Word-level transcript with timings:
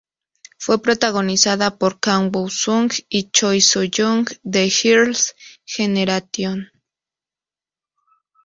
Fue 0.57 0.81
protagonizada 0.81 1.77
por 1.77 1.99
Kam 1.99 2.31
Woo 2.33 2.49
Sung 2.49 2.91
y 3.07 3.29
Choi 3.29 3.61
Soo 3.61 3.83
Young 3.83 4.27
de 4.41 4.67
Girls' 4.71 5.35
Generation. 5.63 6.71